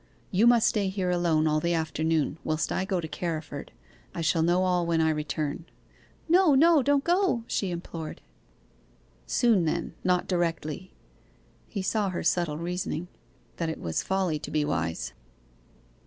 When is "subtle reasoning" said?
12.23-13.09